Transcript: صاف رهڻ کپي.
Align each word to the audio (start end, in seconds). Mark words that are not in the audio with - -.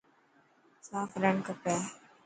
صاف 0.87 1.11
رهڻ 1.21 1.35
کپي. 1.47 1.75